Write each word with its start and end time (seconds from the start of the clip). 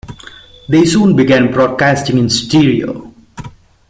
They 0.67 0.85
soon 0.85 1.15
began 1.15 1.51
broadcasting 1.51 2.17
in 2.17 2.27
stereo. 2.31 3.13